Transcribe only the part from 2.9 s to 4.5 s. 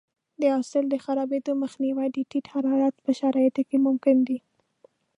په شرایطو کې ممکن دی.